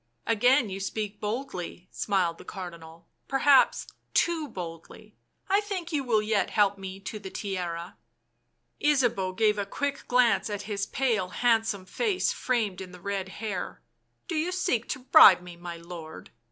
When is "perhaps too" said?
3.27-4.47